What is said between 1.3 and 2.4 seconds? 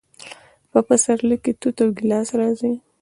کې توت او ګیلاس